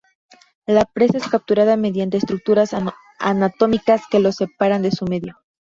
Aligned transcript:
La 0.65 0.85
presa 0.85 1.19
es 1.19 1.27
capturada 1.27 1.77
mediante 1.77 2.17
estructuras 2.17 2.75
anatómicas 3.19 4.01
que 4.09 4.19
lo 4.19 4.31
separan 4.31 4.81
de 4.81 4.89
su 4.89 5.05
medio. 5.05 5.37